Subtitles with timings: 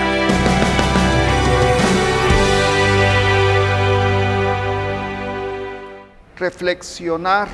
[6.36, 7.48] Reflexionar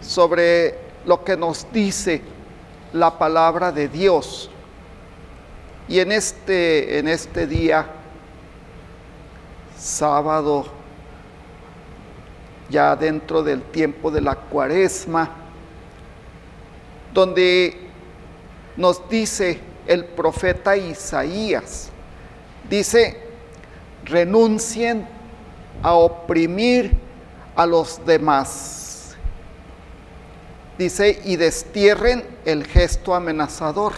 [0.00, 0.76] sobre
[1.06, 2.20] lo que nos dice
[2.92, 4.50] la palabra de Dios.
[5.86, 7.86] Y en este, en este día,
[9.78, 10.66] sábado,
[12.68, 15.37] ya dentro del tiempo de la cuaresma,
[17.12, 17.76] donde
[18.76, 21.90] nos dice el profeta Isaías,
[22.68, 23.20] dice,
[24.04, 25.06] renuncien
[25.82, 26.96] a oprimir
[27.56, 29.16] a los demás.
[30.76, 33.94] Dice, y destierren el gesto amenazador.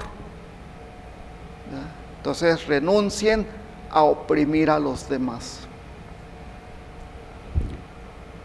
[2.17, 3.47] Entonces renuncien
[3.91, 5.61] a oprimir a los demás.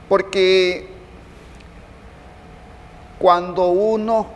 [0.09, 0.89] Porque
[3.19, 4.27] cuando uno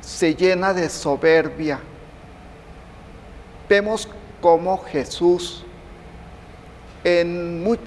[0.00, 1.80] se llena de soberbia,
[3.68, 4.08] vemos
[4.40, 5.64] cómo Jesús
[7.04, 7.78] en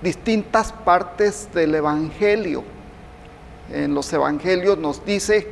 [0.00, 2.62] distintas partes del Evangelio,
[3.72, 5.50] en los Evangelios nos dice,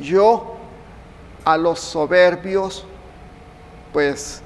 [0.00, 0.56] yo
[1.44, 2.84] a los soberbios,
[3.92, 4.42] pues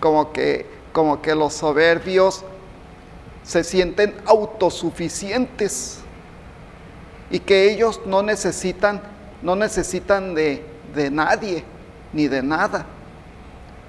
[0.00, 2.44] como que, como que los soberbios
[3.42, 6.03] se sienten autosuficientes
[7.34, 9.02] y que ellos no necesitan,
[9.42, 11.64] no necesitan de, de nadie
[12.12, 12.86] ni de nada,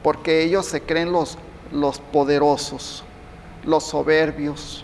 [0.01, 1.37] porque ellos se creen los,
[1.71, 3.03] los poderosos,
[3.63, 4.83] los soberbios.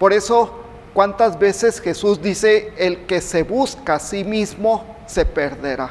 [0.00, 0.58] Por eso,
[0.92, 5.90] ¿cuántas veces Jesús dice, el que se busca a sí mismo se perderá?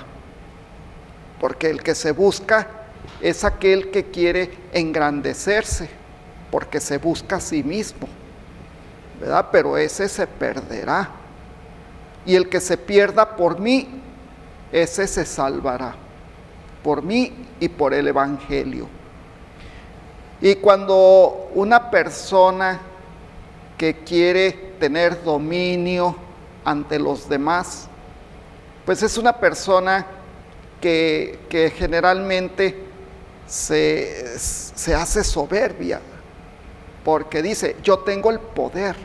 [1.39, 2.67] Porque el que se busca
[3.21, 5.89] es aquel que quiere engrandecerse,
[6.51, 8.09] porque se busca a sí mismo.
[9.51, 11.09] Pero ese se perderá.
[12.25, 13.87] Y el que se pierda por mí,
[14.71, 15.95] ese se salvará.
[16.83, 18.87] Por mí y por el Evangelio.
[20.39, 22.79] Y cuando una persona
[23.77, 26.15] que quiere tener dominio
[26.63, 27.87] ante los demás,
[28.85, 30.05] pues es una persona
[30.79, 32.87] que, que generalmente
[33.47, 36.01] se, se hace soberbia,
[37.03, 38.95] porque dice, yo tengo el poder.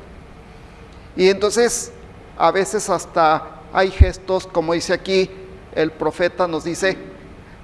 [1.17, 1.93] Y entonces
[2.37, 5.31] a veces hasta hay gestos, como dice aquí,
[5.75, 6.97] el profeta nos dice,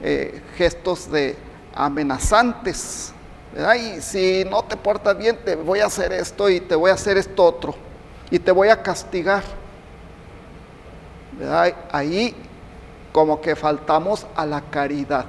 [0.00, 1.36] eh, gestos de
[1.74, 3.12] amenazantes.
[3.76, 6.94] Y si no te portas bien, te voy a hacer esto y te voy a
[6.94, 7.74] hacer esto otro.
[8.30, 9.42] Y te voy a castigar.
[11.90, 12.34] Ahí
[13.12, 15.26] como que faltamos a la caridad.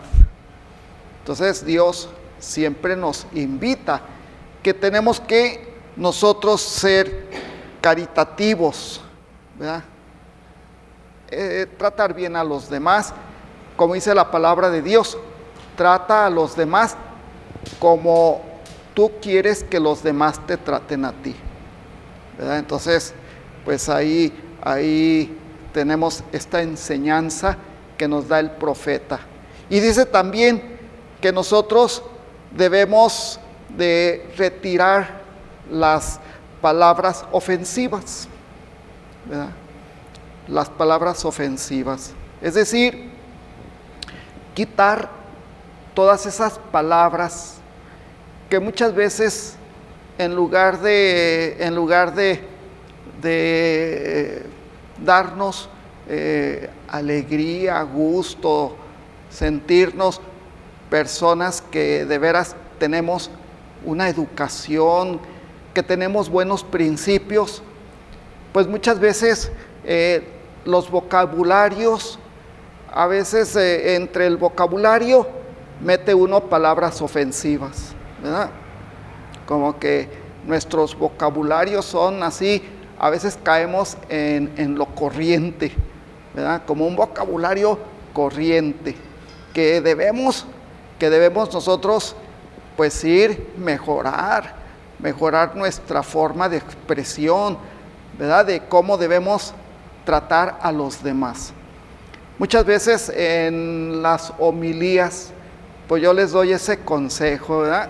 [1.19, 2.09] Entonces Dios
[2.40, 4.01] siempre nos invita
[4.63, 7.28] que tenemos que nosotros ser
[7.82, 9.02] caritativos,
[11.32, 13.14] eh, tratar bien a los demás,
[13.76, 15.18] como dice la palabra de Dios,
[15.76, 16.96] trata a los demás
[17.80, 18.42] como
[18.94, 21.36] tú quieres que los demás te traten a ti.
[22.40, 23.14] Entonces,
[23.66, 25.38] pues ahí, ahí
[25.74, 27.58] tenemos esta enseñanza
[27.98, 29.20] que nos da el profeta.
[29.70, 30.80] Y dice también
[31.22, 32.02] que nosotros
[32.52, 33.40] debemos
[33.78, 35.22] de retirar
[35.70, 36.20] las
[36.62, 38.28] palabras ofensivas,
[40.47, 42.14] las palabras ofensivas.
[42.42, 43.12] Es decir,
[44.53, 45.09] quitar
[45.94, 47.56] todas esas palabras
[48.50, 49.56] que muchas veces
[50.18, 52.42] en lugar de, en lugar de,
[53.22, 54.46] de
[55.03, 55.69] darnos
[56.09, 58.75] eh, alegría, gusto,
[59.30, 60.19] sentirnos
[60.90, 63.30] personas que de veras tenemos
[63.86, 65.19] una educación,
[65.74, 67.62] que tenemos buenos principios,
[68.53, 69.52] pues muchas veces
[69.85, 70.28] eh,
[70.66, 72.19] los vocabularios,
[72.91, 75.28] a veces eh, entre el vocabulario
[75.81, 78.50] mete uno palabras ofensivas, ¿verdad?
[79.46, 80.09] Como que
[80.46, 82.63] nuestros vocabularios son así,
[82.97, 85.72] a veces caemos en, en lo corriente,
[86.33, 86.63] ¿verdad?
[86.65, 87.77] Como un vocabulario
[88.13, 88.95] corriente,
[89.54, 90.45] que debemos,
[90.98, 92.15] que debemos nosotros
[92.75, 94.59] pues ir, mejorar,
[95.00, 97.57] mejorar nuestra forma de expresión,
[98.18, 98.46] ¿verdad?
[98.46, 99.54] De cómo debemos
[100.06, 101.54] tratar a los demás.
[102.38, 105.31] Muchas veces en las homilías,
[105.88, 107.90] pues yo les doy ese consejo, ¿verdad?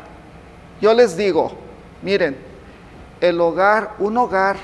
[0.81, 1.51] Yo les digo,
[2.01, 2.38] miren,
[3.21, 4.57] el hogar, un hogar,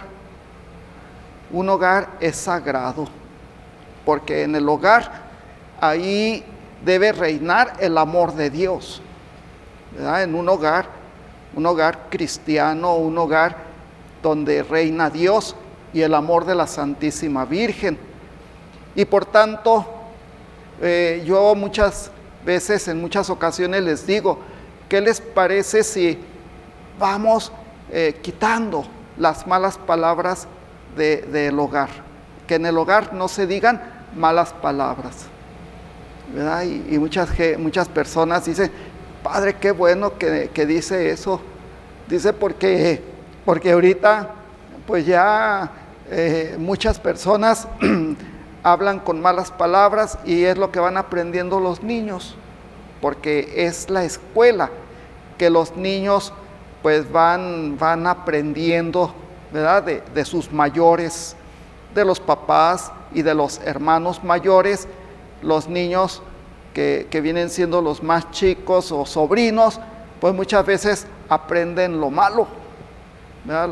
[1.52, 3.08] un hogar es sagrado,
[4.06, 5.12] porque en el hogar
[5.80, 6.44] ahí
[6.84, 9.02] debe reinar el amor de Dios
[9.98, 10.88] en un hogar,
[11.56, 13.56] un hogar cristiano, un hogar
[14.22, 15.56] donde reina Dios
[15.94, 17.98] y el amor de la Santísima Virgen.
[18.96, 19.86] Y por tanto,
[20.82, 22.12] eh, yo muchas
[22.46, 24.40] veces, en muchas ocasiones les digo,
[24.90, 26.20] ¿qué les parece si
[27.00, 27.52] vamos
[27.92, 28.86] eh, quitando
[29.18, 30.48] las malas palabras
[30.96, 31.90] del hogar?
[32.48, 33.82] Que en el hogar no se digan
[34.16, 35.28] malas palabras.
[36.90, 38.72] Y, muchas, muchas personas dicen,
[39.26, 41.42] Padre, qué bueno que, dice eso.
[42.08, 43.02] Dice porque,
[43.44, 44.30] porque ahorita
[44.86, 45.72] pues ya
[46.12, 47.68] eh, muchas personas
[48.64, 52.36] hablan con malas palabras y es lo que van aprendiendo los niños,
[53.02, 54.70] porque es la escuela
[55.40, 56.32] que los niños
[56.84, 59.12] pues van, van aprendiendo,
[59.52, 59.82] ¿verdad?
[59.82, 61.36] De, de sus mayores,
[61.96, 64.88] de los papás y de los hermanos mayores,
[65.42, 66.22] los niños
[66.76, 69.80] que, vienen siendo los más chicos o sobrinos,
[70.20, 72.48] pues muchas veces aprenden lo malo,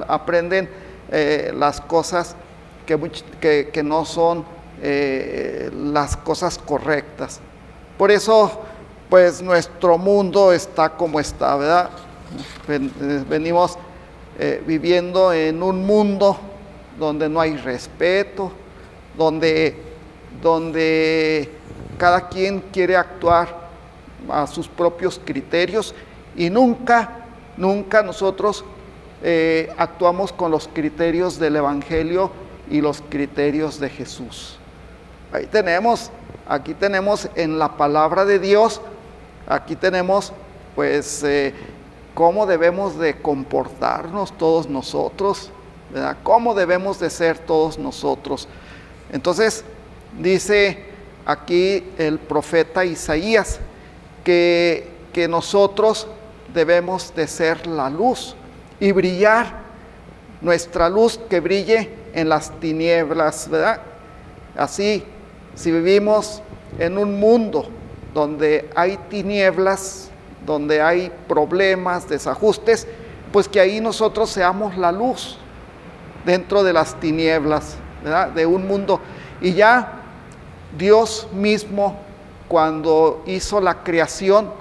[0.08, 0.70] aprenden
[1.12, 2.38] eh, las cosas
[2.86, 4.46] que, no son
[4.82, 7.42] eh, las cosas correctas.
[7.98, 8.62] Por eso,
[9.10, 11.90] pues nuestro mundo está como está, ¿verdad?
[12.70, 13.78] Eh, venimos
[14.66, 16.38] viviendo en un mundo
[16.98, 18.52] donde no hay respeto,
[19.16, 19.78] donde,
[20.42, 21.52] donde
[21.98, 23.64] cada quien quiere actuar
[24.30, 25.94] a sus propios criterios
[26.36, 27.26] y nunca,
[27.58, 28.64] nunca nosotros
[29.22, 32.32] eh, actuamos con los criterios del Evangelio
[32.70, 34.58] y los criterios de Jesús.
[35.32, 36.12] Ahí tenemos,
[36.48, 38.82] aquí tenemos en la palabra de Dios,
[39.48, 40.34] aquí tenemos
[40.76, 41.54] pues eh,
[42.14, 45.52] cómo debemos de comportarnos todos nosotros,
[45.92, 46.18] ¿verdad?
[46.24, 48.48] cómo debemos de ser todos nosotros.
[49.12, 49.64] Entonces
[50.20, 50.93] dice
[51.26, 53.60] aquí el profeta Isaías,
[54.24, 56.08] que, que nosotros
[56.54, 58.36] debemos de ser la luz
[58.80, 59.64] y brillar,
[60.42, 63.82] nuestra luz que brille en las tinieblas, ¿verdad?
[64.56, 65.04] Así,
[65.56, 66.42] si vivimos
[66.80, 67.70] en un mundo
[68.14, 70.10] donde hay tinieblas,
[70.46, 72.88] donde hay problemas, desajustes,
[73.32, 75.38] pues que ahí nosotros seamos la luz
[76.26, 78.30] dentro de las tinieblas, ¿verdad?
[78.30, 79.00] De un mundo.
[79.42, 80.03] Y ya
[80.78, 81.98] Dios mismo,
[82.48, 84.52] cuando hizo la creación,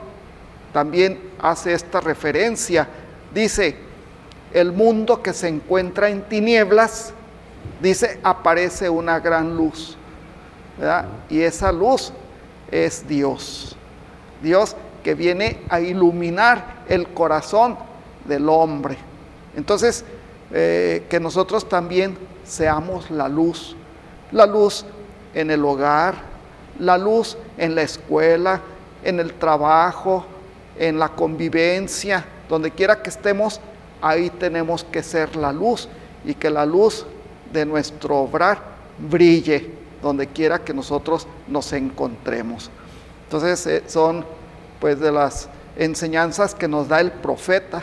[0.72, 2.88] también hace esta referencia.
[3.34, 3.76] Dice,
[4.52, 7.12] el mundo que se encuentra en tinieblas,
[7.80, 9.96] dice, aparece una gran luz.
[11.28, 12.12] Y esa luz
[12.70, 13.76] es Dios.
[14.42, 17.76] Dios que viene a iluminar el corazón
[18.26, 18.96] del hombre.
[19.56, 20.04] Entonces,
[20.52, 23.76] eh, que nosotros también seamos la luz.
[24.30, 24.84] La luz
[25.34, 26.14] en el hogar,
[26.78, 28.60] la luz en la escuela,
[29.04, 30.24] en el trabajo,
[30.78, 33.60] en la convivencia, donde quiera que estemos,
[34.00, 35.88] ahí tenemos que ser la luz
[36.24, 37.06] y que la luz
[37.52, 38.60] de nuestro obrar
[38.98, 39.70] brille
[40.02, 42.70] donde quiera que nosotros nos encontremos.
[43.24, 44.24] Entonces eh, son
[44.80, 47.82] pues de las enseñanzas que nos da el profeta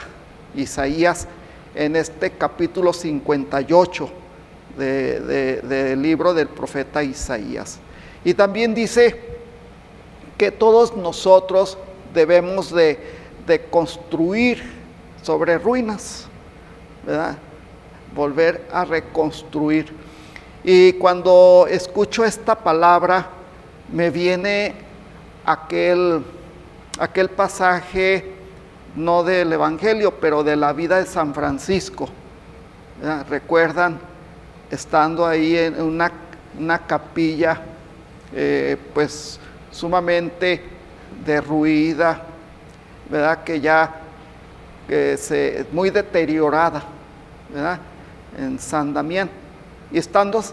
[0.54, 1.28] Isaías
[1.74, 4.10] en este capítulo 58
[4.77, 7.80] del libro del profeta Isaías.
[8.24, 9.19] Y también dice
[10.38, 11.77] que todos nosotros
[12.13, 13.18] debemos de,
[13.71, 14.62] construir
[15.24, 16.27] sobre ruinas,
[17.06, 17.36] ¿verdad?
[18.13, 19.92] Volver a reconstruir.
[20.63, 23.28] Y cuando escucho esta palabra,
[23.92, 24.76] me viene
[25.45, 26.23] aquel,
[26.99, 28.33] aquel pasaje,
[28.95, 32.07] no del Evangelio, pero de la vida de San Francisco.
[33.30, 33.99] ¿Recuerdan
[34.69, 37.61] estando ahí en una, capilla
[38.33, 39.40] eh, pues
[39.71, 40.64] sumamente
[41.26, 42.23] derruida,
[43.09, 43.44] ¿verdad?
[43.44, 43.95] Que ya
[44.88, 46.83] se, muy deteriorada,
[47.54, 47.80] ¿verdad?
[48.38, 49.30] En San Damián.
[49.92, 50.44] Y estando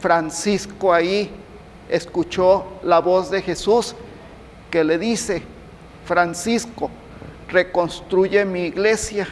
[0.00, 1.30] Francisco ahí,
[1.88, 3.94] escuchó la voz de Jesús
[4.70, 5.42] que le dice,
[6.04, 6.90] Francisco,
[7.48, 9.28] reconstruye mi iglesia.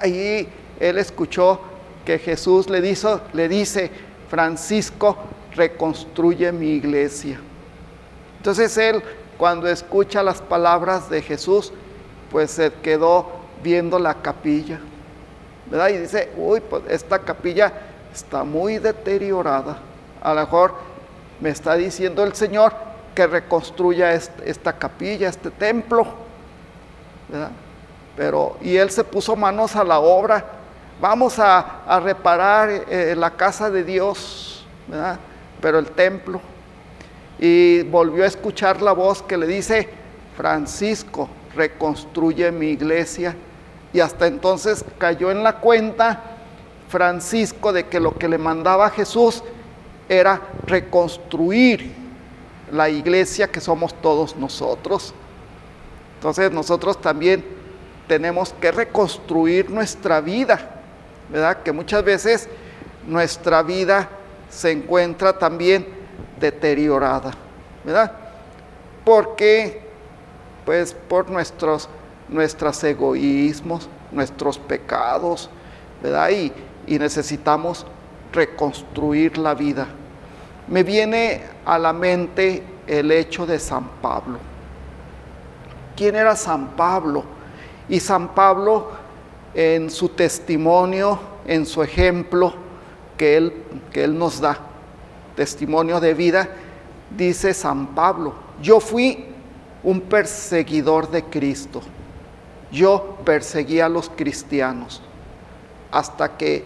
[0.00, 1.60] Ahí él escuchó
[2.08, 2.80] que Jesús le,
[3.34, 3.90] le dice,
[4.30, 5.14] Francisco,
[5.54, 7.38] reconstruye mi iglesia.
[8.38, 9.02] Entonces él,
[9.36, 11.70] cuando escucha las palabras de Jesús,
[12.30, 13.26] pues se quedó
[13.62, 14.80] viendo la capilla,
[15.70, 15.90] ¿verdad?
[15.90, 17.74] Y dice, uy, pues esta capilla
[18.10, 19.76] está muy deteriorada.
[20.22, 20.76] A lo mejor
[21.42, 22.72] me está diciendo el Señor
[23.14, 26.06] que reconstruya esta capilla, este templo,
[27.28, 27.50] ¿verdad?
[28.16, 30.57] Pero, y él se puso manos a la obra
[31.00, 34.66] vamos a, reparar eh, la casa de Dios,
[35.60, 36.40] pero el templo.
[37.38, 39.88] Y volvió a escuchar la voz que le dice,
[40.36, 43.36] Francisco, reconstruye mi iglesia.
[43.92, 46.20] Y hasta entonces cayó en la cuenta
[46.88, 49.42] Francisco de que lo que le mandaba Jesús
[50.08, 51.92] era reconstruir
[52.72, 55.14] la iglesia que somos todos nosotros.
[56.16, 57.44] Entonces nosotros también
[58.08, 60.77] tenemos que reconstruir nuestra vida,
[61.30, 61.62] ¿verdad?
[61.62, 62.48] Que muchas veces
[63.06, 64.08] nuestra vida
[64.50, 65.86] se encuentra también
[66.40, 67.32] deteriorada,
[67.84, 68.12] ¿verdad?
[69.04, 69.82] Porque,
[70.64, 71.88] pues, por nuestros,
[72.28, 75.50] nuestros egoísmos, nuestros pecados,
[76.02, 76.30] ¿verdad?
[76.30, 76.52] Y,
[76.86, 77.86] y necesitamos
[78.32, 79.86] reconstruir la vida.
[80.66, 84.38] Me viene a la mente el hecho de San Pablo.
[85.96, 87.24] ¿Quién era San Pablo?
[87.88, 88.90] Y San Pablo
[89.58, 92.54] en su testimonio, en su ejemplo
[93.16, 93.52] que él,
[93.92, 94.56] que él nos da,
[95.34, 96.48] testimonio de vida,
[97.10, 99.26] dice San Pablo, yo fui
[99.82, 101.82] un perseguidor de Cristo.
[102.70, 105.02] Yo perseguí a los cristianos
[105.90, 106.64] hasta que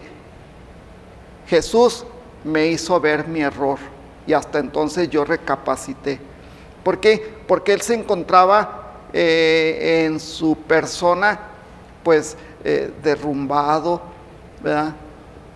[1.47, 2.05] Jesús
[2.43, 3.79] me hizo ver mi error
[4.27, 6.19] y hasta entonces yo recapacité.
[6.83, 7.37] ¿Por qué?
[7.47, 11.53] Porque él se encontraba eh, en su persona
[12.03, 14.01] pues eh, derrumbado,
[14.61, 14.93] ¿verdad?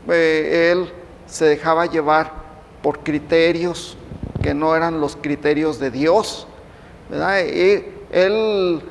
[0.10, 0.92] Eh, él
[1.26, 2.32] se dejaba llevar
[2.82, 3.98] por criterios
[4.42, 6.48] que no eran los criterios de Dios,
[7.10, 7.40] ¿verdad?
[7.46, 8.82] Y él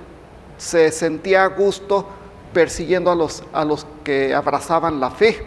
[0.59, 2.07] se sentía a gusto
[2.53, 5.47] persiguiendo a los, a los que abrazaban la fe,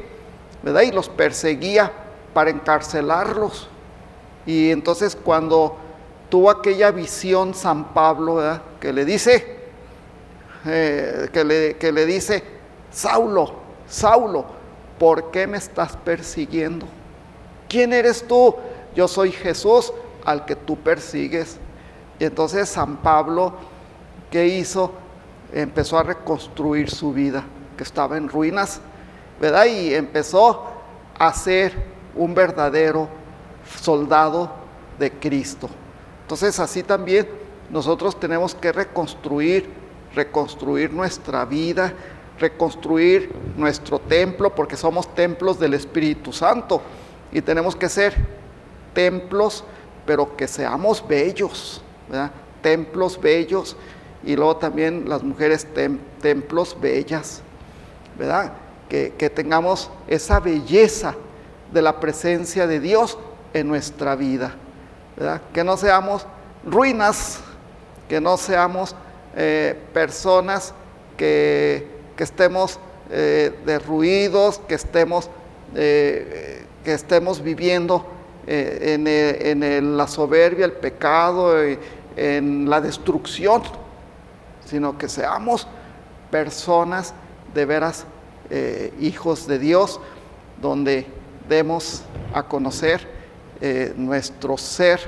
[0.64, 0.82] ¿verdad?
[0.82, 1.92] Y los perseguía
[2.34, 3.68] para encarcelarlos.
[4.46, 5.76] Y entonces cuando
[6.30, 8.42] tuvo aquella visión San Pablo,
[8.80, 9.58] que le dice,
[10.66, 12.44] eh, que, le, que le dice,
[12.92, 13.54] Saulo,
[13.88, 14.46] Saulo,
[14.98, 16.86] ¿por qué me estás persiguiendo?
[17.68, 18.56] ¿Quién eres tú?
[18.96, 19.94] Yo soy Jesús
[20.26, 21.58] al que tú persigues.
[22.20, 23.54] Y entonces San Pablo,
[24.32, 24.92] ¿qué hizo?
[25.54, 27.44] Empezó a reconstruir su vida,
[27.78, 28.82] que estaba en ruinas,
[29.40, 29.66] ¿verdad?
[29.66, 30.66] Y empezó
[31.18, 31.74] a ser
[32.16, 33.08] un verdadero
[33.82, 34.52] soldado
[34.98, 35.70] de Cristo.
[36.24, 37.28] Entonces así también
[37.70, 39.70] nosotros tenemos que reconstruir,
[40.14, 41.94] reconstruir nuestra vida,
[42.40, 46.82] reconstruir nuestro templo, porque somos templos del Espíritu Santo
[47.32, 48.16] y tenemos que ser
[48.94, 49.64] templos,
[50.06, 51.82] pero que seamos bellos,
[52.62, 53.76] templos bellos
[54.24, 55.68] y luego también las mujeres
[56.22, 57.42] templos bellas,
[58.18, 58.54] ¿verdad?
[58.88, 61.16] Que, que tengamos esa belleza
[61.72, 63.18] de la presencia de Dios
[63.54, 64.56] en nuestra vida.
[65.54, 66.26] Que no seamos
[66.66, 67.42] ruinas,
[68.08, 68.96] que no seamos
[69.36, 70.74] eh, personas
[71.18, 75.30] que, estemos eh, derruidos, que estemos,
[75.76, 78.06] eh, que estemos viviendo
[78.48, 81.54] en, la soberbia, el pecado,
[82.16, 83.62] en la destrucción,
[84.66, 85.68] sino que seamos
[86.32, 87.14] personas
[87.54, 88.06] de veras
[89.00, 90.00] hijos de Dios,
[90.60, 91.06] donde
[91.48, 93.08] demos a conocer
[93.62, 95.00] eh, nuestro ser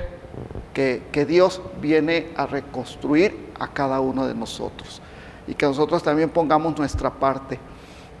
[0.74, 5.00] que, que Dios viene a reconstruir a cada uno de nosotros
[5.46, 7.58] y que nosotros también pongamos nuestra parte.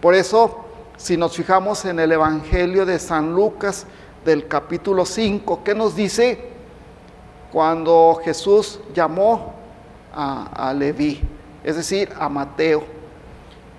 [0.00, 0.64] Por eso,
[0.96, 3.86] si nos fijamos en el Evangelio de San Lucas
[4.24, 6.50] del capítulo 5, ¿qué nos dice
[7.52, 9.54] cuando Jesús llamó
[10.14, 11.20] a, a Leví?
[11.64, 12.82] Es decir, a Mateo,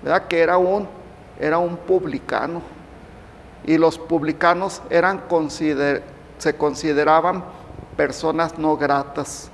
[0.02, 0.26] ¿verdad?
[0.26, 0.88] Que era un,
[1.38, 2.62] era un publicano
[3.66, 5.22] y los publicanos eran
[6.38, 7.44] se consideraban
[7.96, 9.50] personas no gratas,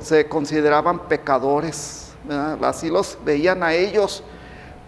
[0.00, 2.09] se consideraban pecadores,
[2.62, 4.22] así los veían a ellos.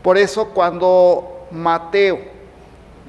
[0.02, 2.18] Por eso cuando Mateo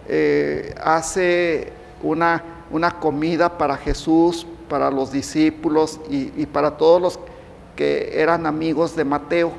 [0.07, 7.19] eh, hace una, una, comida para Jesús, para los discípulos y, para todos los
[7.75, 9.53] que eran amigos de Mateo,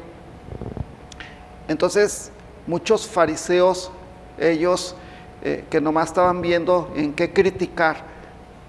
[1.66, 2.30] entonces
[2.66, 3.90] muchos fariseos,
[4.38, 4.94] ellos
[5.42, 8.04] eh, que nomás estaban viendo en qué criticar,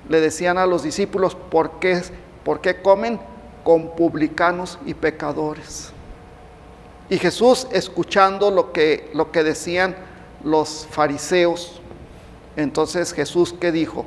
[0.07, 2.01] le decían a los discípulos, ¿por qué,
[2.43, 3.19] por qué comen
[3.65, 5.91] con publicanos y pecadores?
[7.09, 9.95] Y Jesús, escuchando lo que, lo que decían
[10.43, 11.81] los fariseos,
[12.55, 14.05] entonces Jesús, ¿qué dijo?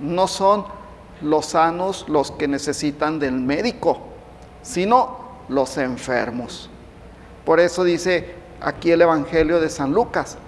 [0.00, 0.64] No son
[1.20, 4.00] los sanos los que necesitan del médico,
[4.62, 5.18] sino
[5.50, 6.70] los enfermos.
[7.44, 10.38] Por eso dice aquí el Evangelio de San Lucas,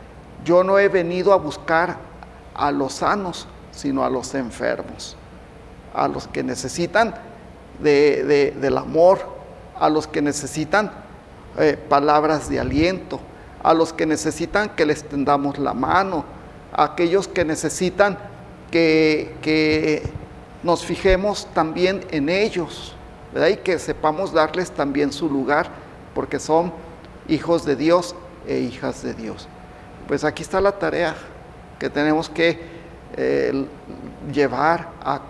[0.47, 1.99] yo no he venido a buscar
[2.55, 5.15] a los sanos, sino a los enfermos,
[5.93, 7.32] a los que necesitan
[7.83, 9.21] del amor,
[9.79, 10.93] a los que necesitan
[11.59, 13.21] eh, palabras de aliento,
[13.63, 16.25] a los que necesitan que les tendamos la mano,
[16.73, 18.19] a aquellos que necesitan
[18.71, 20.03] que, que
[20.63, 22.95] nos fijemos también en ellos,
[23.33, 23.49] ¿verdad?
[23.49, 25.69] y que sepamos darles también su lugar,
[26.15, 26.73] porque son
[27.29, 28.15] hijos de Dios
[28.47, 29.49] e hijas de Dios
[30.07, 31.15] pues aquí está la tarea
[31.79, 32.61] que tenemos que
[33.17, 33.67] eh,
[34.33, 35.21] llevar a,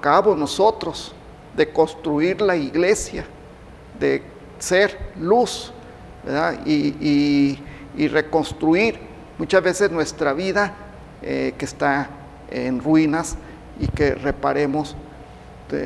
[0.00, 1.14] cabo nosotros,
[1.56, 3.24] de construir la iglesia,
[3.98, 4.22] de
[4.58, 5.72] ser luz
[6.64, 7.58] y,
[8.08, 8.98] reconstruir
[9.38, 10.74] muchas veces nuestra vida
[11.20, 12.08] eh, que está
[12.50, 13.36] en ruinas
[13.78, 14.96] y que reparemos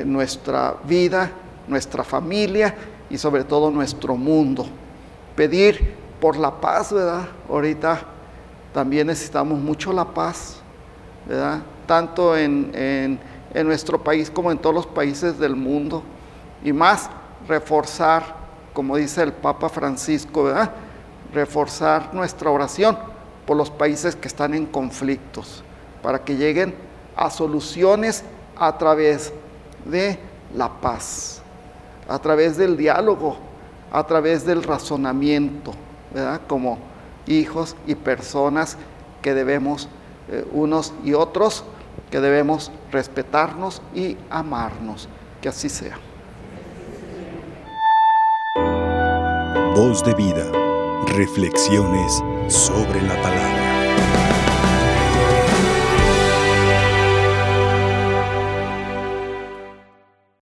[0.05, 1.31] nuestra vida,
[1.67, 2.75] nuestra familia
[3.09, 4.67] y sobre todo nuestro mundo.
[5.35, 7.27] Pedir por la paz, ¿verdad?
[7.49, 8.01] Ahorita
[8.73, 10.57] también necesitamos mucho la paz,
[11.27, 11.59] ¿verdad?
[11.85, 13.19] Tanto en,
[13.57, 16.03] en nuestro país como en todos los países del mundo.
[16.63, 17.09] Y más,
[17.47, 18.35] reforzar,
[18.71, 20.71] como dice el Papa Francisco, ¿verdad?
[21.33, 22.95] Reforzar nuestra oración
[23.47, 25.63] por los países que están en conflictos,
[26.03, 26.75] para que lleguen
[27.15, 28.23] a soluciones
[28.55, 29.33] a través
[29.85, 30.19] de
[30.53, 31.41] la paz,
[32.07, 33.37] a través del diálogo,
[33.91, 35.71] a través del razonamiento,
[36.13, 36.41] ¿verdad?
[36.47, 36.77] Como
[37.25, 38.77] hijos y personas
[39.23, 39.89] que debemos,
[40.29, 41.63] eh, unos y otros,
[42.09, 45.09] que debemos respetarnos y amarnos.
[45.41, 45.97] Que así sea.
[49.75, 50.51] Voz de vida.
[51.15, 53.56] Reflexiones sobre la palabra.